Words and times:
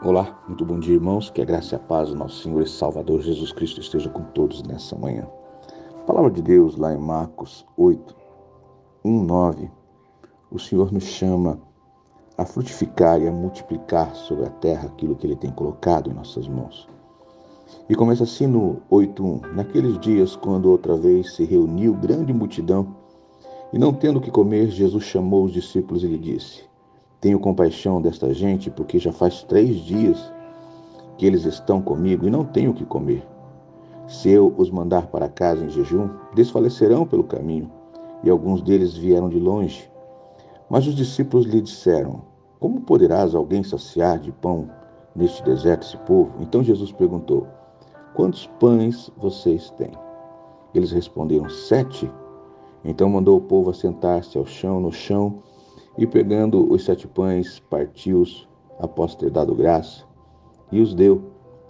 Olá, 0.00 0.40
muito 0.46 0.64
bom 0.64 0.78
dia, 0.78 0.94
irmãos. 0.94 1.28
Que 1.28 1.42
a 1.42 1.44
graça 1.44 1.74
e 1.74 1.76
a 1.76 1.80
paz 1.80 2.10
do 2.10 2.14
nosso 2.14 2.44
Senhor 2.44 2.62
e 2.62 2.68
Salvador 2.68 3.20
Jesus 3.20 3.50
Cristo 3.50 3.80
esteja 3.80 4.08
com 4.08 4.22
todos 4.26 4.62
nessa 4.62 4.94
manhã. 4.96 5.26
A 5.96 6.04
palavra 6.04 6.30
de 6.30 6.40
Deus, 6.40 6.76
lá 6.76 6.94
em 6.94 6.98
Marcos 6.98 7.66
8, 7.76 8.14
1, 9.04 9.24
9, 9.24 9.68
o 10.52 10.58
Senhor 10.60 10.92
nos 10.92 11.02
chama 11.02 11.58
a 12.36 12.44
frutificar 12.44 13.20
e 13.20 13.26
a 13.26 13.32
multiplicar 13.32 14.14
sobre 14.14 14.46
a 14.46 14.50
terra 14.50 14.86
aquilo 14.86 15.16
que 15.16 15.26
Ele 15.26 15.34
tem 15.34 15.50
colocado 15.50 16.08
em 16.08 16.14
nossas 16.14 16.46
mãos. 16.46 16.88
E 17.88 17.96
começa 17.96 18.22
assim 18.22 18.46
no 18.46 18.80
8.1. 18.88 19.52
Naqueles 19.52 19.98
dias, 19.98 20.36
quando 20.36 20.70
outra 20.70 20.96
vez 20.96 21.34
se 21.34 21.44
reuniu 21.44 21.92
grande 21.94 22.32
multidão, 22.32 22.94
e 23.72 23.78
não 23.80 23.92
tendo 23.92 24.18
o 24.18 24.22
que 24.22 24.30
comer, 24.30 24.68
Jesus 24.68 25.02
chamou 25.02 25.44
os 25.44 25.52
discípulos 25.52 26.04
e 26.04 26.06
lhe 26.06 26.18
disse: 26.18 26.67
tenho 27.20 27.40
compaixão 27.40 28.00
desta 28.00 28.32
gente, 28.32 28.70
porque 28.70 28.98
já 28.98 29.12
faz 29.12 29.42
três 29.42 29.76
dias 29.76 30.32
que 31.16 31.26
eles 31.26 31.44
estão 31.44 31.82
comigo 31.82 32.26
e 32.26 32.30
não 32.30 32.44
tenho 32.44 32.70
o 32.70 32.74
que 32.74 32.84
comer. 32.84 33.26
Se 34.06 34.30
eu 34.30 34.54
os 34.56 34.70
mandar 34.70 35.08
para 35.08 35.28
casa 35.28 35.64
em 35.64 35.68
jejum, 35.68 36.08
desfalecerão 36.34 37.06
pelo 37.06 37.24
caminho, 37.24 37.70
e 38.22 38.30
alguns 38.30 38.62
deles 38.62 38.96
vieram 38.96 39.28
de 39.28 39.38
longe. 39.38 39.90
Mas 40.70 40.86
os 40.86 40.94
discípulos 40.94 41.46
lhe 41.46 41.60
disseram: 41.60 42.22
Como 42.60 42.80
poderás 42.80 43.34
alguém 43.34 43.62
saciar 43.62 44.18
de 44.18 44.32
pão 44.32 44.70
neste 45.14 45.42
deserto 45.42 45.82
esse 45.82 45.96
povo? 45.98 46.32
Então 46.40 46.62
Jesus 46.62 46.92
perguntou: 46.92 47.46
Quantos 48.14 48.46
pães 48.58 49.10
vocês 49.16 49.70
têm? 49.70 49.92
Eles 50.74 50.92
responderam: 50.92 51.48
Sete. 51.48 52.10
Então 52.84 53.10
mandou 53.10 53.36
o 53.36 53.40
povo 53.40 53.70
assentar-se 53.70 54.38
ao 54.38 54.46
chão, 54.46 54.80
no 54.80 54.92
chão, 54.92 55.42
e 55.98 56.06
pegando 56.06 56.72
os 56.72 56.84
sete 56.84 57.08
pães, 57.08 57.58
partiu-os 57.68 58.48
após 58.78 59.16
ter 59.16 59.30
dado 59.30 59.54
graça, 59.54 60.04
e 60.70 60.80
os 60.80 60.94
deu 60.94 61.20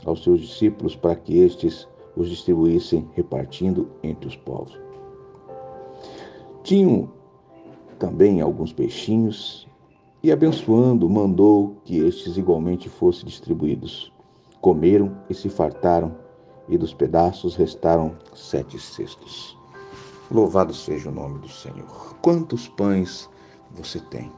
aos 0.04 0.22
seus 0.22 0.40
discípulos 0.40 0.94
para 0.94 1.16
que 1.16 1.38
estes 1.38 1.88
os 2.14 2.28
distribuíssem, 2.28 3.08
repartindo 3.14 3.88
entre 4.02 4.28
os 4.28 4.36
povos. 4.36 4.78
Tinham 6.62 7.10
também 7.98 8.42
alguns 8.42 8.72
peixinhos, 8.72 9.66
e 10.22 10.30
abençoando, 10.30 11.08
mandou 11.08 11.76
que 11.84 11.96
estes 11.98 12.36
igualmente 12.36 12.88
fossem 12.88 13.24
distribuídos. 13.24 14.12
Comeram 14.60 15.16
e 15.30 15.34
se 15.34 15.48
fartaram, 15.48 16.14
e 16.68 16.76
dos 16.76 16.92
pedaços 16.92 17.56
restaram 17.56 18.14
sete 18.34 18.78
cestos. 18.78 19.56
Louvado 20.30 20.74
seja 20.74 21.08
o 21.08 21.12
nome 21.12 21.38
do 21.38 21.48
Senhor. 21.48 22.16
Quantos 22.20 22.68
pães 22.68 23.30
você 23.72 24.00
tem. 24.00 24.32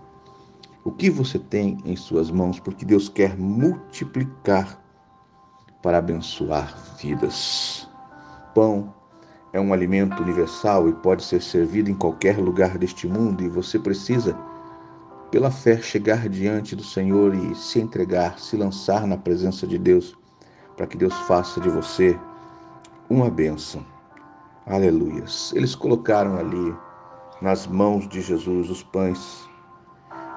O 0.84 0.90
que 0.90 1.10
você 1.10 1.38
tem 1.38 1.78
em 1.84 1.94
suas 1.94 2.30
mãos, 2.30 2.58
porque 2.58 2.84
Deus 2.84 3.08
quer 3.08 3.36
multiplicar 3.36 4.82
para 5.82 5.98
abençoar 5.98 6.74
vidas. 6.98 7.88
Pão 8.54 8.94
é 9.52 9.60
um 9.60 9.72
alimento 9.72 10.22
universal 10.22 10.88
e 10.88 10.92
pode 10.92 11.24
ser 11.24 11.42
servido 11.42 11.90
em 11.90 11.94
qualquer 11.94 12.38
lugar 12.38 12.78
deste 12.78 13.06
mundo, 13.06 13.42
e 13.42 13.48
você 13.48 13.78
precisa, 13.78 14.36
pela 15.30 15.50
fé, 15.50 15.80
chegar 15.80 16.28
diante 16.28 16.74
do 16.74 16.84
Senhor 16.84 17.34
e 17.34 17.54
se 17.54 17.80
entregar, 17.80 18.38
se 18.38 18.56
lançar 18.56 19.06
na 19.06 19.16
presença 19.16 19.66
de 19.66 19.78
Deus, 19.78 20.16
para 20.76 20.86
que 20.86 20.96
Deus 20.96 21.14
faça 21.20 21.60
de 21.60 21.68
você 21.68 22.18
uma 23.08 23.28
bênção. 23.28 23.84
Aleluias. 24.66 25.52
Eles 25.54 25.74
colocaram 25.74 26.36
ali 26.38 26.74
nas 27.40 27.66
mãos 27.66 28.06
de 28.08 28.20
Jesus 28.20 28.70
os 28.70 28.82
pães. 28.82 29.48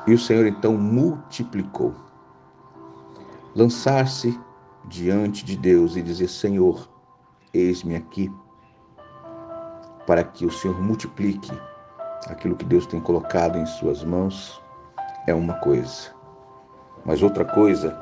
E 0.07 0.13
o 0.13 0.19
Senhor 0.19 0.45
então 0.45 0.77
multiplicou. 0.77 1.93
Lançar-se 3.55 4.39
diante 4.85 5.45
de 5.45 5.55
Deus 5.55 5.95
e 5.95 6.01
dizer: 6.01 6.27
Senhor, 6.27 6.89
eis-me 7.53 7.95
aqui, 7.95 8.31
para 10.07 10.23
que 10.23 10.45
o 10.45 10.51
Senhor 10.51 10.79
multiplique 10.81 11.51
aquilo 12.27 12.55
que 12.55 12.65
Deus 12.65 12.85
tem 12.85 12.99
colocado 12.99 13.57
em 13.57 13.65
Suas 13.65 14.03
mãos, 14.03 14.61
é 15.27 15.33
uma 15.33 15.53
coisa. 15.55 16.11
Mas 17.05 17.21
outra 17.21 17.45
coisa 17.45 18.01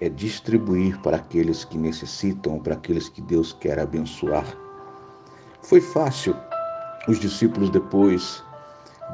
é 0.00 0.08
distribuir 0.08 1.00
para 1.00 1.16
aqueles 1.16 1.64
que 1.64 1.76
necessitam, 1.76 2.58
para 2.58 2.74
aqueles 2.74 3.08
que 3.08 3.20
Deus 3.20 3.52
quer 3.52 3.78
abençoar. 3.78 4.44
Foi 5.62 5.80
fácil 5.80 6.36
os 7.06 7.18
discípulos, 7.18 7.70
depois 7.70 8.42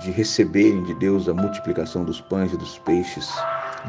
de 0.00 0.10
receberem 0.10 0.82
de 0.84 0.94
Deus 0.94 1.28
a 1.28 1.34
multiplicação 1.34 2.04
dos 2.04 2.20
pães 2.20 2.52
e 2.52 2.56
dos 2.56 2.78
peixes, 2.78 3.30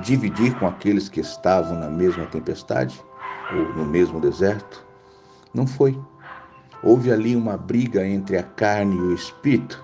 dividir 0.02 0.58
com 0.60 0.68
aqueles 0.68 1.08
que 1.08 1.22
estavam 1.22 1.80
na 1.80 1.90
mesma 1.90 2.26
tempestade 2.26 3.02
ou 3.52 3.74
no 3.74 3.86
mesmo 3.86 4.20
deserto? 4.20 4.86
Não 5.54 5.66
foi. 5.66 5.98
Houve 6.84 7.12
ali 7.12 7.36
uma 7.36 7.56
briga 7.56 8.06
entre 8.06 8.38
a 8.38 8.44
carne 8.44 8.98
e 8.98 9.02
o 9.02 9.14
espírito. 9.14 9.82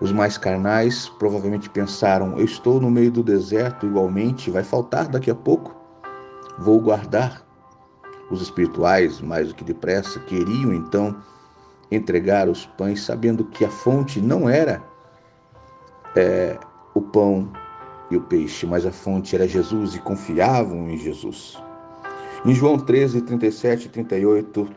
Os 0.00 0.12
mais 0.12 0.36
carnais 0.36 1.08
provavelmente 1.18 1.70
pensaram: 1.70 2.36
eu 2.38 2.44
estou 2.44 2.80
no 2.80 2.90
meio 2.90 3.10
do 3.10 3.22
deserto 3.22 3.86
igualmente, 3.86 4.50
vai 4.50 4.62
faltar 4.62 5.08
daqui 5.08 5.30
a 5.30 5.34
pouco, 5.34 5.74
vou 6.58 6.80
guardar. 6.80 7.42
Os 8.30 8.40
espirituais, 8.40 9.20
mais 9.20 9.48
do 9.48 9.54
que 9.54 9.62
depressa, 9.62 10.18
queriam 10.20 10.72
então 10.72 11.14
entregar 11.94 12.48
os 12.48 12.66
pães, 12.66 13.02
sabendo 13.02 13.44
que 13.44 13.64
a 13.64 13.70
fonte 13.70 14.20
não 14.20 14.48
era 14.48 14.82
é, 16.16 16.56
o 16.94 17.00
pão 17.00 17.50
e 18.10 18.16
o 18.16 18.20
peixe, 18.20 18.66
mas 18.66 18.86
a 18.86 18.92
fonte 18.92 19.34
era 19.34 19.48
Jesus 19.48 19.94
e 19.94 19.98
confiavam 19.98 20.88
em 20.90 20.96
Jesus. 20.96 21.60
Em 22.44 22.54
João 22.54 22.78
13, 22.78 23.22
37 23.22 23.86
e 23.86 23.88
38, 23.88 24.68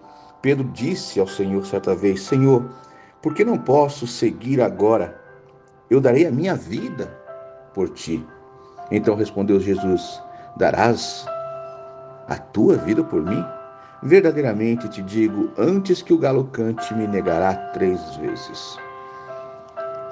Pedro 0.42 0.64
disse 0.74 1.20
ao 1.20 1.28
Senhor 1.28 1.66
certa 1.66 1.96
vez: 1.96 2.22
Senhor, 2.22 2.66
por 3.22 3.34
que 3.34 3.44
não 3.44 3.58
posso 3.58 4.08
seguir 4.08 4.62
agora? 4.62 5.20
Eu 5.90 6.00
darei 6.00 6.26
a 6.26 6.32
minha 6.32 6.56
vida 6.56 7.08
por 7.74 7.90
ti. 7.90 8.26
Então 8.90 9.16
respondeu 9.16 9.60
Jesus: 9.60 10.22
Darás 10.56 11.26
a 12.28 12.38
tua 12.38 12.78
vida 12.78 13.04
por 13.04 13.22
mim? 13.22 13.44
Verdadeiramente 14.04 14.88
te 14.90 15.02
digo: 15.02 15.52
antes 15.58 16.02
que 16.02 16.14
o 16.14 16.18
galo 16.18 16.46
cante, 16.46 16.94
me 16.94 17.08
negará 17.08 17.54
três 17.74 18.00
vezes. 18.18 18.78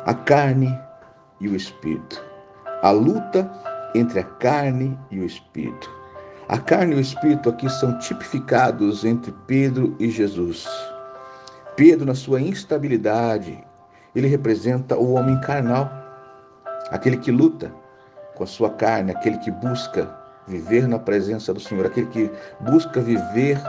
A 0.05 0.13
carne 0.13 0.77
e 1.39 1.47
o 1.47 1.55
espírito. 1.55 2.23
A 2.81 2.91
luta 2.91 3.49
entre 3.93 4.19
a 4.19 4.23
carne 4.23 4.97
e 5.11 5.19
o 5.19 5.25
espírito. 5.25 5.89
A 6.47 6.57
carne 6.57 6.93
e 6.93 6.97
o 6.97 7.01
espírito 7.01 7.49
aqui 7.49 7.69
são 7.69 7.97
tipificados 7.99 9.05
entre 9.05 9.31
Pedro 9.47 9.95
e 9.99 10.09
Jesus. 10.09 10.67
Pedro, 11.75 12.05
na 12.05 12.15
sua 12.15 12.39
instabilidade, 12.39 13.63
ele 14.15 14.27
representa 14.27 14.95
o 14.95 15.13
homem 15.13 15.39
carnal, 15.41 15.91
aquele 16.89 17.17
que 17.17 17.31
luta 17.31 17.71
com 18.35 18.43
a 18.43 18.47
sua 18.47 18.69
carne, 18.69 19.11
aquele 19.11 19.37
que 19.39 19.51
busca 19.51 20.24
viver 20.47 20.87
na 20.87 20.99
presença 20.99 21.53
do 21.53 21.59
Senhor, 21.59 21.85
aquele 21.85 22.07
que 22.07 22.31
busca 22.61 23.01
viver 23.01 23.59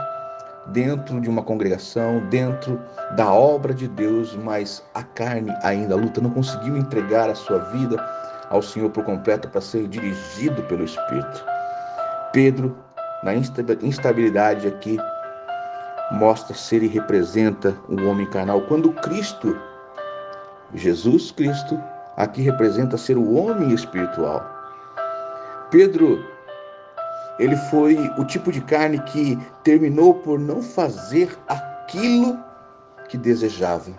dentro 0.67 1.21
de 1.21 1.29
uma 1.29 1.41
congregação, 1.41 2.19
dentro 2.29 2.79
da 3.15 3.31
obra 3.31 3.73
de 3.73 3.87
Deus, 3.87 4.35
mas 4.35 4.83
a 4.93 5.01
carne 5.01 5.53
ainda 5.63 5.95
luta, 5.95 6.21
não 6.21 6.29
conseguiu 6.29 6.77
entregar 6.77 7.29
a 7.29 7.35
sua 7.35 7.59
vida 7.59 7.97
ao 8.49 8.61
Senhor 8.61 8.89
por 8.89 9.03
completo 9.03 9.49
para 9.49 9.61
ser 9.61 9.87
dirigido 9.87 10.61
pelo 10.63 10.83
Espírito. 10.83 11.45
Pedro, 12.33 12.77
na 13.23 13.33
instabilidade 13.33 14.67
aqui, 14.67 14.97
mostra 16.11 16.55
ser 16.55 16.83
e 16.83 16.87
representa 16.87 17.75
um 17.89 18.09
homem 18.09 18.29
carnal, 18.29 18.61
quando 18.61 18.91
Cristo, 18.93 19.57
Jesus 20.73 21.31
Cristo, 21.31 21.81
aqui 22.15 22.41
representa 22.41 22.97
ser 22.97 23.17
o 23.17 23.33
homem 23.33 23.73
espiritual. 23.73 24.45
Pedro 25.71 26.23
ele 27.39 27.55
foi 27.55 27.97
o 28.17 28.25
tipo 28.25 28.51
de 28.51 28.61
carne 28.61 28.99
que 29.03 29.37
terminou 29.63 30.15
por 30.15 30.39
não 30.39 30.61
fazer 30.61 31.37
aquilo 31.47 32.37
que 33.09 33.17
desejava. 33.17 33.91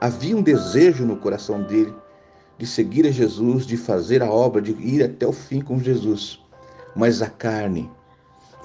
Havia 0.00 0.36
um 0.36 0.42
desejo 0.42 1.04
no 1.04 1.16
coração 1.16 1.62
dele 1.62 1.94
de 2.58 2.66
seguir 2.66 3.06
a 3.06 3.10
Jesus, 3.10 3.66
de 3.66 3.76
fazer 3.76 4.22
a 4.22 4.30
obra, 4.30 4.60
de 4.60 4.72
ir 4.72 5.02
até 5.02 5.26
o 5.26 5.32
fim 5.32 5.60
com 5.60 5.78
Jesus. 5.78 6.40
Mas 6.94 7.22
a 7.22 7.28
carne 7.28 7.90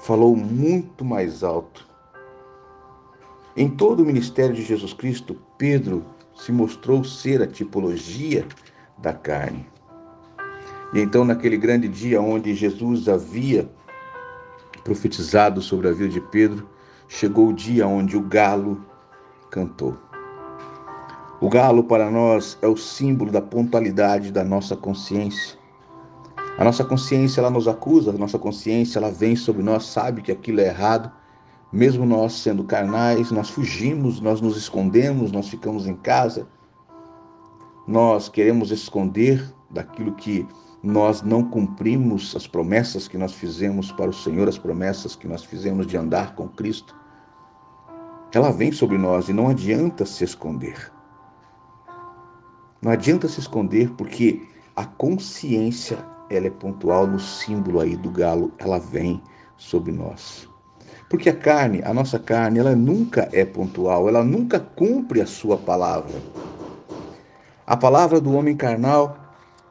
falou 0.00 0.36
muito 0.36 1.04
mais 1.04 1.42
alto. 1.42 1.86
Em 3.56 3.68
todo 3.68 4.00
o 4.00 4.06
ministério 4.06 4.54
de 4.54 4.62
Jesus 4.62 4.92
Cristo, 4.92 5.36
Pedro 5.56 6.04
se 6.36 6.52
mostrou 6.52 7.02
ser 7.02 7.42
a 7.42 7.46
tipologia 7.46 8.46
da 8.98 9.12
carne. 9.12 9.66
E 10.94 11.00
então, 11.00 11.24
naquele 11.24 11.56
grande 11.56 11.88
dia 11.88 12.20
onde 12.20 12.54
Jesus 12.54 13.08
havia 13.08 13.68
profetizado 14.88 15.60
sobre 15.60 15.86
a 15.86 15.92
vida 15.92 16.08
de 16.08 16.20
Pedro, 16.20 16.66
chegou 17.06 17.48
o 17.48 17.52
dia 17.52 17.86
onde 17.86 18.16
o 18.16 18.22
galo 18.22 18.82
cantou. 19.50 19.98
O 21.42 21.50
galo 21.50 21.84
para 21.84 22.10
nós 22.10 22.56
é 22.62 22.66
o 22.66 22.74
símbolo 22.74 23.30
da 23.30 23.42
pontualidade 23.42 24.32
da 24.32 24.42
nossa 24.42 24.74
consciência. 24.74 25.58
A 26.56 26.64
nossa 26.64 26.82
consciência 26.82 27.42
ela 27.42 27.50
nos 27.50 27.68
acusa, 27.68 28.10
a 28.10 28.14
nossa 28.14 28.38
consciência 28.38 28.98
ela 28.98 29.10
vem 29.10 29.36
sobre 29.36 29.62
nós, 29.62 29.84
sabe 29.84 30.22
que 30.22 30.32
aquilo 30.32 30.60
é 30.60 30.68
errado. 30.68 31.12
Mesmo 31.70 32.06
nós 32.06 32.32
sendo 32.32 32.64
carnais, 32.64 33.30
nós 33.30 33.50
fugimos, 33.50 34.22
nós 34.22 34.40
nos 34.40 34.56
escondemos, 34.56 35.30
nós 35.30 35.50
ficamos 35.50 35.86
em 35.86 35.94
casa. 35.96 36.48
Nós 37.86 38.30
queremos 38.30 38.70
esconder 38.70 39.54
daquilo 39.70 40.14
que 40.14 40.48
nós 40.82 41.22
não 41.22 41.42
cumprimos 41.42 42.34
as 42.36 42.46
promessas 42.46 43.08
que 43.08 43.18
nós 43.18 43.32
fizemos 43.32 43.90
para 43.90 44.10
o 44.10 44.12
Senhor, 44.12 44.48
as 44.48 44.58
promessas 44.58 45.16
que 45.16 45.26
nós 45.26 45.44
fizemos 45.44 45.86
de 45.86 45.96
andar 45.96 46.34
com 46.34 46.48
Cristo. 46.48 46.94
Ela 48.32 48.52
vem 48.52 48.70
sobre 48.70 48.96
nós 48.96 49.28
e 49.28 49.32
não 49.32 49.48
adianta 49.48 50.06
se 50.06 50.22
esconder. 50.22 50.92
Não 52.80 52.92
adianta 52.92 53.26
se 53.26 53.40
esconder 53.40 53.90
porque 53.90 54.46
a 54.76 54.84
consciência, 54.84 55.98
ela 56.30 56.46
é 56.46 56.50
pontual 56.50 57.06
no 57.06 57.18
símbolo 57.18 57.80
aí 57.80 57.96
do 57.96 58.10
galo, 58.10 58.52
ela 58.58 58.78
vem 58.78 59.20
sobre 59.56 59.90
nós. 59.90 60.48
Porque 61.10 61.30
a 61.30 61.34
carne, 61.34 61.82
a 61.82 61.92
nossa 61.92 62.18
carne, 62.18 62.60
ela 62.60 62.76
nunca 62.76 63.28
é 63.32 63.44
pontual, 63.44 64.08
ela 64.08 64.22
nunca 64.22 64.60
cumpre 64.60 65.20
a 65.20 65.26
sua 65.26 65.56
palavra. 65.56 66.22
A 67.66 67.76
palavra 67.76 68.20
do 68.20 68.32
homem 68.34 68.56
carnal 68.56 69.27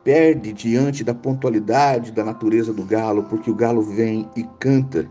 perde 0.07 0.53
diante 0.53 1.03
da 1.03 1.13
pontualidade 1.13 2.13
da 2.13 2.23
natureza 2.23 2.71
do 2.71 2.85
galo, 2.85 3.23
porque 3.23 3.51
o 3.51 3.53
galo 3.53 3.81
vem 3.81 4.25
e 4.37 4.43
canta, 4.57 5.05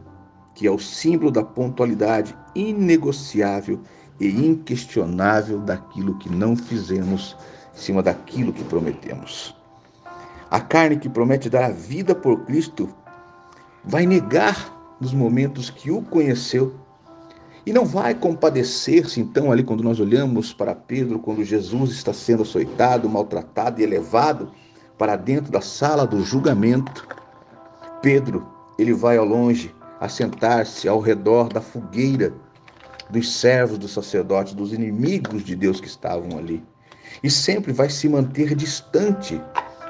que 0.55 0.67
é 0.67 0.71
o 0.71 0.79
símbolo 0.79 1.31
da 1.31 1.43
pontualidade 1.43 2.35
inegociável 2.55 3.79
e 4.19 4.27
inquestionável 4.27 5.59
daquilo 5.59 6.17
que 6.17 6.31
não 6.31 6.57
fizemos 6.57 7.37
em 7.75 7.79
cima 7.79 8.03
daquilo 8.03 8.55
que 8.55 8.65
prometemos. 8.65 9.55
A 10.51 10.61
carne 10.61 10.97
que 10.97 11.11
promete 11.11 11.51
dar 11.51 11.67
a 11.67 11.73
vida 11.73 12.15
por 12.15 12.47
Cristo 12.47 12.89
vai 13.85 14.07
negar 14.07 14.97
nos 14.99 15.13
momentos 15.13 15.69
que 15.69 15.91
o 15.91 16.01
conheceu 16.01 16.75
e 17.67 17.73
não 17.73 17.85
vai 17.85 18.15
compadecer-se 18.15 19.21
então 19.21 19.53
ali 19.53 19.63
quando 19.63 19.85
nós 19.85 20.01
olhamos 20.01 20.55
para 20.55 20.75
Pedro, 20.75 21.19
quando 21.19 21.45
Jesus 21.45 21.91
está 21.91 22.15
sendo 22.15 22.45
açoitado, 22.45 23.11
maltratado 23.11 23.79
e 23.79 23.85
elevado 23.85 24.51
para 24.99 25.17
dentro 25.17 25.51
da 25.51 25.61
sala 25.61 26.07
do 26.07 26.23
julgamento. 26.23 27.07
Pedro, 28.03 28.47
ele 28.79 28.93
vai 28.93 29.17
ao 29.17 29.25
longe 29.25 29.75
assentar-se 30.01 30.89
ao 30.89 31.01
redor 31.01 31.49
da 31.49 31.61
fogueira 31.61 32.33
dos 33.11 33.33
servos 33.33 33.79
do 33.79 33.89
sacerdote, 33.89 34.55
dos 34.55 34.73
inimigos 34.73 35.45
de 35.45 35.55
Deus 35.55 35.81
que 35.81 35.87
estavam 35.87 36.39
ali 36.39 36.63
e 37.23 37.31
sempre 37.31 37.73
vai 37.73 37.89
se 37.89 38.09
manter 38.09 38.55
distante 38.55 39.41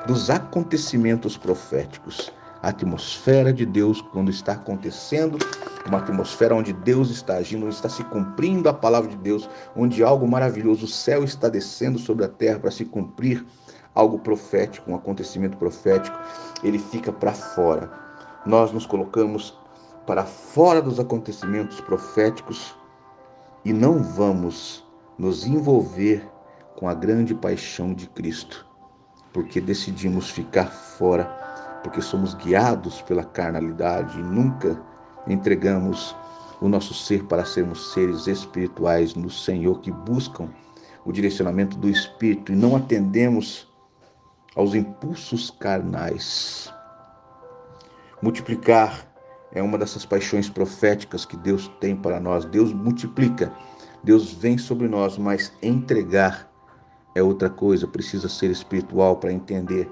dos 0.06 0.30
acontecimentos 0.30 1.36
proféticos. 1.36 2.32
A 2.62 2.68
atmosfera 2.68 3.52
de 3.52 3.66
Deus, 3.66 4.00
quando 4.00 4.30
está 4.30 4.52
acontecendo, 4.52 5.38
uma 5.86 5.98
atmosfera 5.98 6.54
onde 6.54 6.72
Deus 6.72 7.10
está 7.10 7.36
agindo, 7.36 7.66
onde 7.66 7.74
está 7.74 7.88
se 7.88 8.02
cumprindo 8.04 8.68
a 8.68 8.74
palavra 8.74 9.10
de 9.10 9.16
Deus, 9.16 9.48
onde 9.76 10.02
algo 10.02 10.26
maravilhoso, 10.26 10.86
o 10.86 10.88
céu 10.88 11.22
está 11.22 11.48
descendo 11.48 11.98
sobre 11.98 12.24
a 12.24 12.28
terra 12.28 12.58
para 12.58 12.70
se 12.70 12.84
cumprir 12.84 13.44
algo 13.96 14.18
profético, 14.18 14.90
um 14.90 14.94
acontecimento 14.94 15.56
profético, 15.56 16.16
ele 16.62 16.78
fica 16.78 17.10
para 17.10 17.32
fora. 17.32 17.90
Nós 18.44 18.70
nos 18.70 18.84
colocamos 18.84 19.58
para 20.06 20.22
fora 20.24 20.82
dos 20.82 21.00
acontecimentos 21.00 21.80
proféticos 21.80 22.76
e 23.64 23.72
não 23.72 24.02
vamos 24.02 24.86
nos 25.18 25.46
envolver 25.46 26.28
com 26.76 26.88
a 26.88 26.94
grande 26.94 27.34
paixão 27.34 27.94
de 27.94 28.06
Cristo, 28.08 28.66
porque 29.32 29.60
decidimos 29.60 30.30
ficar 30.30 30.66
fora, 30.66 31.24
porque 31.82 32.02
somos 32.02 32.34
guiados 32.34 33.00
pela 33.02 33.24
carnalidade 33.24 34.20
e 34.20 34.22
nunca 34.22 34.78
entregamos 35.26 36.14
o 36.60 36.68
nosso 36.68 36.92
ser 36.92 37.24
para 37.24 37.44
sermos 37.46 37.92
seres 37.92 38.26
espirituais 38.26 39.14
no 39.14 39.30
Senhor 39.30 39.80
que 39.80 39.90
buscam 39.90 40.50
o 41.04 41.12
direcionamento 41.12 41.78
do 41.78 41.88
Espírito 41.88 42.52
e 42.52 42.56
não 42.56 42.76
atendemos 42.76 43.65
aos 44.56 44.74
impulsos 44.74 45.50
carnais. 45.50 46.72
Multiplicar 48.22 49.06
é 49.52 49.62
uma 49.62 49.78
dessas 49.78 50.04
paixões 50.04 50.48
proféticas 50.48 51.24
que 51.24 51.36
Deus 51.36 51.70
tem 51.78 51.94
para 51.94 52.18
nós. 52.18 52.44
Deus 52.46 52.72
multiplica, 52.72 53.52
Deus 54.02 54.32
vem 54.32 54.58
sobre 54.58 54.88
nós, 54.88 55.18
mas 55.18 55.52
entregar 55.62 56.50
é 57.14 57.22
outra 57.22 57.48
coisa, 57.48 57.86
precisa 57.86 58.28
ser 58.28 58.50
espiritual 58.50 59.16
para 59.16 59.32
entender 59.32 59.90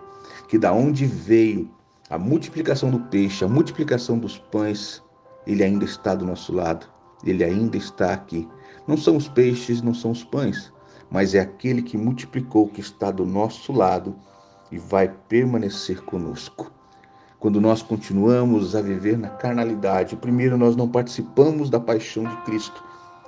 que 0.48 0.58
da 0.58 0.72
onde 0.72 1.06
veio 1.06 1.70
a 2.10 2.18
multiplicação 2.18 2.90
do 2.90 3.00
peixe, 3.00 3.44
a 3.44 3.48
multiplicação 3.48 4.18
dos 4.18 4.38
pães, 4.38 5.02
ele 5.46 5.64
ainda 5.64 5.86
está 5.86 6.14
do 6.14 6.26
nosso 6.26 6.52
lado, 6.52 6.86
ele 7.24 7.42
ainda 7.42 7.78
está 7.78 8.12
aqui. 8.12 8.46
Não 8.86 8.96
são 8.96 9.16
os 9.16 9.26
peixes, 9.26 9.80
não 9.80 9.94
são 9.94 10.10
os 10.10 10.22
pães, 10.22 10.70
mas 11.10 11.34
é 11.34 11.40
aquele 11.40 11.80
que 11.80 11.96
multiplicou 11.96 12.68
que 12.68 12.80
está 12.80 13.10
do 13.10 13.24
nosso 13.24 13.72
lado 13.72 14.14
e 14.74 14.78
vai 14.78 15.08
permanecer 15.28 16.02
conosco. 16.02 16.72
Quando 17.38 17.60
nós 17.60 17.80
continuamos 17.80 18.74
a 18.74 18.82
viver 18.82 19.16
na 19.16 19.28
carnalidade, 19.28 20.16
primeiro 20.16 20.58
nós 20.58 20.74
não 20.74 20.88
participamos 20.88 21.70
da 21.70 21.78
paixão 21.78 22.24
de 22.24 22.36
Cristo, 22.38 22.82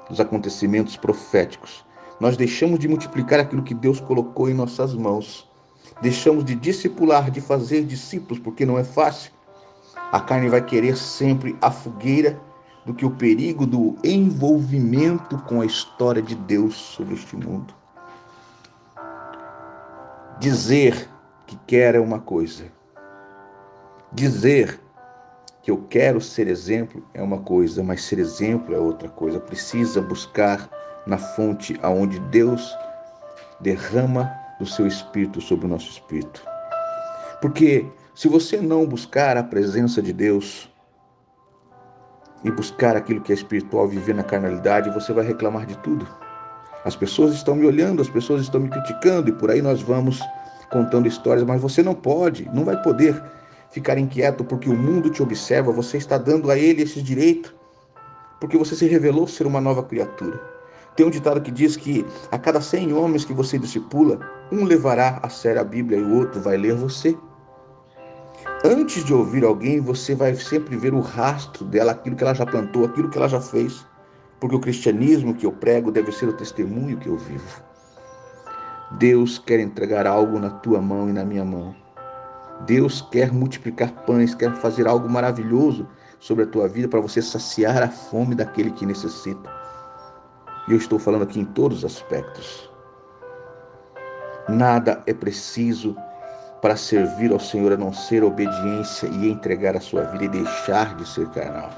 dos 0.08 0.19
acontecimentos 0.19 0.96
proféticos, 0.96 1.84
nós 2.19 2.37
deixamos 2.37 2.81
de 2.81 2.88
multiplicar 2.88 3.38
aquilo 3.38 3.62
que 3.62 3.75
Deus 3.75 4.00
colocou 4.00 4.48
em 4.48 4.54
nossas 4.54 4.94
mãos. 4.94 5.48
Deixamos 6.02 6.44
de 6.44 6.54
discipular, 6.54 7.31
de 7.31 7.40
fazer 7.40 7.84
discípulos, 7.84 8.38
porque 8.38 8.66
não 8.66 8.78
é 8.78 8.82
fácil. 8.82 9.31
A 10.10 10.19
carne 10.19 10.49
vai 10.49 10.64
querer 10.64 10.96
sempre 10.96 11.56
a 11.60 11.70
fogueira 11.70 12.40
do 12.84 12.94
que 12.94 13.04
o 13.04 13.10
perigo 13.10 13.66
do 13.66 13.96
envolvimento 14.02 15.38
com 15.40 15.60
a 15.60 15.66
história 15.66 16.22
de 16.22 16.34
Deus 16.34 16.75
sobre 16.75 17.14
este 17.14 17.37
mundo. 17.37 17.75
Dizer 20.40 21.08
que 21.46 21.56
quer 21.66 21.94
é 21.94 22.00
uma 22.00 22.19
coisa. 22.19 22.64
Dizer 24.12 24.81
que 25.62 25.70
eu 25.70 25.78
quero 25.88 26.20
ser 26.20 26.46
exemplo 26.48 27.04
é 27.12 27.22
uma 27.22 27.38
coisa, 27.38 27.82
mas 27.82 28.04
ser 28.04 28.19
exemplo 28.19 28.75
é 28.75 28.78
outra 28.78 29.08
coisa. 29.08 29.40
Precisa 29.40 30.00
buscar 30.00 30.69
na 31.06 31.19
fonte 31.19 31.78
aonde 31.82 32.19
Deus 32.20 32.75
derrama 33.60 34.31
o 34.60 34.66
seu 34.66 34.87
espírito 34.87 35.40
sobre 35.40 35.66
o 35.66 35.69
nosso 35.69 35.90
espírito. 35.90 36.43
Porque 37.40 37.87
se 38.14 38.28
você 38.28 38.58
não 38.58 38.87
buscar 38.87 39.37
a 39.37 39.42
presença 39.42 40.00
de 40.00 40.12
Deus 40.12 40.70
e 42.42 42.50
buscar 42.50 42.97
aquilo 42.97 43.21
que 43.21 43.32
é 43.32 43.35
espiritual, 43.35 43.88
viver 43.88 44.14
na 44.14 44.23
carnalidade, 44.23 44.90
você 44.90 45.12
vai 45.12 45.25
reclamar 45.25 45.66
de 45.66 45.76
tudo. 45.78 46.06
As 46.85 46.94
pessoas 46.94 47.35
estão 47.35 47.54
me 47.54 47.66
olhando, 47.66 48.00
as 48.00 48.09
pessoas 48.09 48.42
estão 48.42 48.61
me 48.61 48.68
criticando 48.68 49.28
e 49.28 49.32
por 49.32 49.50
aí 49.50 49.61
nós 49.61 49.82
vamos 49.82 50.21
contando 50.70 51.06
histórias, 51.06 51.46
mas 51.46 51.61
você 51.61 51.82
não 51.82 51.94
pode, 51.94 52.49
não 52.52 52.64
vai 52.64 52.80
poder 52.82 53.20
ficar 53.70 53.99
inquieto 53.99 54.44
porque 54.44 54.68
o 54.68 54.76
mundo 54.76 55.11
te 55.11 55.23
observa, 55.23 55.73
você 55.73 55.96
está 55.96 56.18
dando 56.18 56.50
a 56.50 56.58
ele 56.58 56.82
esse 56.82 57.02
direito, 57.02 57.54
porque 58.40 58.56
você 58.56 58.75
se 58.75 58.87
revelou 58.87 59.26
ser 59.26 59.46
uma 59.46 59.61
nova 59.61 59.82
criatura. 59.82 60.40
Tem 60.96 61.04
um 61.04 61.11
ditado 61.11 61.42
que 61.42 61.50
diz 61.50 61.76
que 61.76 62.06
a 62.32 62.38
cada 62.38 62.61
100 62.61 62.94
homens 62.94 63.25
que 63.25 63.35
você 63.35 63.58
discipula, 63.58 64.18
um 64.50 64.64
levará 64.64 65.20
a 65.23 65.28
sério 65.28 65.61
a 65.61 65.64
Bíblia 65.64 65.99
e 65.99 66.02
o 66.02 66.16
outro 66.16 66.40
vai 66.40 66.56
ler 66.56 66.75
você. 66.75 67.16
Antes 68.64 69.04
de 69.04 69.12
ouvir 69.12 69.44
alguém, 69.44 69.78
você 69.78 70.14
vai 70.14 70.35
sempre 70.35 70.75
ver 70.76 70.94
o 70.94 71.00
rastro 71.00 71.64
dela, 71.66 71.92
aquilo 71.92 72.16
que 72.16 72.25
ela 72.25 72.35
já 72.35 72.46
plantou, 72.46 72.87
aquilo 72.87 73.11
que 73.11 73.18
ela 73.18 73.28
já 73.28 73.40
fez. 73.40 73.85
Porque 74.40 74.56
o 74.56 74.61
cristianismo 74.61 75.35
que 75.35 75.44
eu 75.44 75.52
prego 75.52 75.92
deve 75.92 76.11
ser 76.12 76.28
o 76.28 76.32
testemunho 76.32 76.96
que 76.96 77.08
eu 77.08 77.16
vivo. 77.18 77.65
Deus 78.93 79.38
quer 79.38 79.59
entregar 79.59 80.07
algo 80.07 80.38
na 80.38 80.50
tua 80.50 80.81
mão 80.81 81.09
e 81.09 81.12
na 81.12 81.25
minha 81.25 81.45
mão. 81.45 81.75
Deus 82.66 83.02
quer 83.11 83.33
multiplicar 83.33 83.90
pães, 84.07 84.35
quer 84.35 84.52
fazer 84.55 84.87
algo 84.87 85.09
maravilhoso 85.09 85.87
sobre 86.21 86.45
a 86.45 86.47
tua 86.47 86.69
vida 86.69 86.88
para 86.88 87.00
você 87.00 87.21
saciar 87.21 87.83
a 87.83 87.88
fome 87.88 88.35
daquele 88.35 88.71
que 88.71 88.87
necessita. 88.87 89.50
E 90.69 90.73
eu 90.73 90.78
estou 90.78 90.99
falando 90.99 91.23
aqui 91.23 91.40
em 91.40 91.45
todos 91.45 91.78
os 91.78 91.85
aspectos. 91.85 92.71
Nada 94.49 95.02
é 95.07 95.12
preciso 95.12 95.97
para 96.62 96.76
servir 96.76 97.33
ao 97.33 97.40
Senhor 97.40 97.73
a 97.73 97.76
não 97.76 97.93
ser 97.93 98.25
obediência 98.25 99.09
e 99.09 99.31
entregar 99.31 99.76
a 99.76 99.81
sua 99.81 100.02
vida 100.05 100.25
e 100.25 100.28
deixar 100.28 100.97
de 100.97 101.07
ser 101.07 101.28
carnal. 101.31 101.71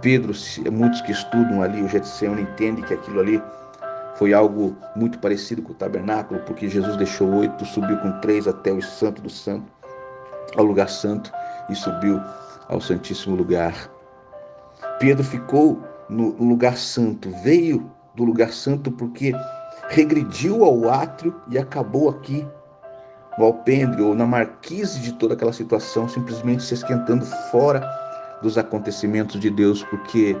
Pedro, 0.00 0.32
muitos 0.70 1.00
que 1.02 1.12
estudam 1.12 1.62
ali 1.62 1.82
o 1.82 1.88
Getsemane 1.88 2.42
entendem 2.42 2.84
que 2.84 2.94
aquilo 2.94 3.20
ali 3.20 3.42
foi 4.22 4.32
algo 4.32 4.76
muito 4.94 5.18
parecido 5.18 5.62
com 5.62 5.72
o 5.72 5.74
tabernáculo, 5.74 6.38
porque 6.46 6.68
Jesus 6.68 6.96
deixou 6.96 7.28
oito, 7.38 7.64
subiu 7.64 7.96
com 7.96 8.20
três 8.20 8.46
até 8.46 8.70
o 8.70 8.80
santo 8.80 9.20
do 9.20 9.28
santo, 9.28 9.66
ao 10.56 10.64
lugar 10.64 10.88
santo 10.88 11.32
e 11.68 11.74
subiu 11.74 12.20
ao 12.68 12.80
santíssimo 12.80 13.34
lugar. 13.34 13.90
Pedro 15.00 15.24
ficou 15.24 15.82
no 16.08 16.36
lugar 16.40 16.76
santo, 16.76 17.32
veio 17.42 17.90
do 18.14 18.22
lugar 18.22 18.52
santo 18.52 18.92
porque 18.92 19.32
regrediu 19.88 20.64
ao 20.64 20.88
átrio 20.88 21.34
e 21.50 21.58
acabou 21.58 22.08
aqui 22.08 22.46
no 23.36 23.46
alpendre 23.46 24.02
ou 24.02 24.14
na 24.14 24.24
marquise 24.24 25.00
de 25.00 25.14
toda 25.14 25.34
aquela 25.34 25.52
situação, 25.52 26.08
simplesmente 26.08 26.62
se 26.62 26.74
esquentando 26.74 27.26
fora 27.50 27.84
dos 28.40 28.56
acontecimentos 28.56 29.40
de 29.40 29.50
Deus, 29.50 29.82
porque 29.82 30.36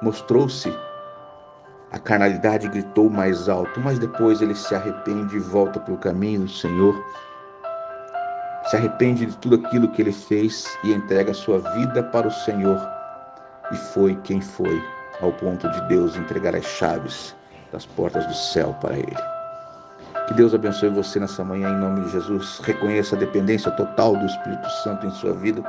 mostrou-se 0.00 0.72
a 1.94 1.98
carnalidade 2.00 2.66
gritou 2.66 3.08
mais 3.08 3.48
alto, 3.48 3.78
mas 3.78 4.00
depois 4.00 4.42
ele 4.42 4.56
se 4.56 4.74
arrepende 4.74 5.36
e 5.36 5.38
volta 5.38 5.78
para 5.78 5.94
o 5.94 5.96
caminho 5.96 6.40
do 6.40 6.48
Senhor. 6.48 6.92
Se 8.64 8.74
arrepende 8.74 9.26
de 9.26 9.36
tudo 9.36 9.54
aquilo 9.54 9.88
que 9.92 10.02
ele 10.02 10.10
fez 10.10 10.76
e 10.82 10.92
entrega 10.92 11.32
sua 11.32 11.60
vida 11.76 12.02
para 12.02 12.26
o 12.26 12.32
Senhor. 12.32 12.80
E 13.70 13.76
foi 13.76 14.16
quem 14.24 14.40
foi, 14.40 14.82
ao 15.20 15.32
ponto 15.34 15.70
de 15.70 15.80
Deus 15.82 16.16
entregar 16.16 16.56
as 16.56 16.64
chaves 16.64 17.32
das 17.70 17.86
portas 17.86 18.26
do 18.26 18.34
céu 18.34 18.76
para 18.80 18.98
ele. 18.98 19.16
Que 20.26 20.34
Deus 20.34 20.52
abençoe 20.52 20.88
você 20.88 21.20
nessa 21.20 21.44
manhã, 21.44 21.70
em 21.70 21.78
nome 21.78 22.06
de 22.06 22.10
Jesus. 22.10 22.60
Reconheça 22.64 23.14
a 23.14 23.20
dependência 23.20 23.70
total 23.70 24.16
do 24.16 24.26
Espírito 24.26 24.68
Santo 24.82 25.06
em 25.06 25.10
sua 25.12 25.32
vida. 25.34 25.62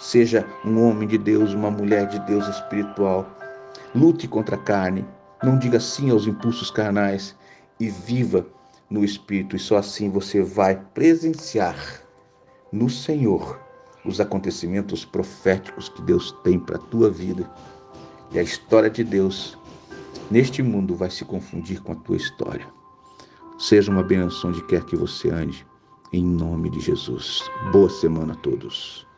Seja 0.00 0.44
um 0.64 0.84
homem 0.84 1.06
de 1.06 1.16
Deus, 1.16 1.54
uma 1.54 1.70
mulher 1.70 2.08
de 2.08 2.18
Deus 2.20 2.48
espiritual. 2.48 3.24
Lute 3.94 4.26
contra 4.26 4.56
a 4.56 4.58
carne, 4.58 5.06
não 5.42 5.58
diga 5.58 5.80
sim 5.80 6.10
aos 6.10 6.26
impulsos 6.26 6.70
carnais 6.70 7.36
e 7.78 7.88
viva 7.88 8.46
no 8.90 9.04
Espírito, 9.04 9.56
e 9.56 9.58
só 9.58 9.76
assim 9.76 10.10
você 10.10 10.42
vai 10.42 10.76
presenciar 10.94 11.76
no 12.72 12.90
Senhor 12.90 13.58
os 14.04 14.20
acontecimentos 14.20 15.04
proféticos 15.04 15.88
que 15.88 16.02
Deus 16.02 16.32
tem 16.42 16.58
para 16.58 16.76
a 16.76 16.80
tua 16.80 17.10
vida. 17.10 17.50
E 18.32 18.38
a 18.38 18.42
história 18.42 18.90
de 18.90 19.04
Deus 19.04 19.58
neste 20.30 20.62
mundo 20.62 20.94
vai 20.94 21.10
se 21.10 21.24
confundir 21.24 21.80
com 21.82 21.92
a 21.92 21.96
tua 21.96 22.16
história. 22.16 22.66
Seja 23.58 23.90
uma 23.90 24.02
benção 24.02 24.52
de 24.52 24.64
quer 24.66 24.84
que 24.84 24.96
você 24.96 25.30
ande, 25.30 25.66
em 26.12 26.24
nome 26.24 26.70
de 26.70 26.80
Jesus. 26.80 27.42
Boa 27.72 27.90
semana 27.90 28.32
a 28.32 28.36
todos. 28.36 29.09